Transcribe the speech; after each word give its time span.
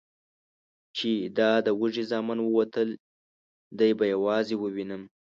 چې 0.97 1.11
دا 1.37 1.51
د 1.65 1.67
وږي 1.79 2.03
زامن 2.11 2.39
ووتل، 2.43 2.89
دی 3.79 3.91
به 3.97 4.05
یوازې 4.13 4.55
ووینم؟ 4.57 5.01